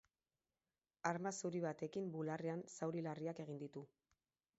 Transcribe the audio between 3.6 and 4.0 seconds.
ditu.